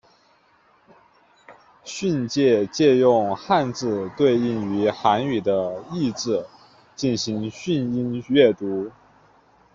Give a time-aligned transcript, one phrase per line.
[1.83, 6.47] 训借借用汉字对应于韩语的意字
[6.95, 8.91] 进行训音阅读。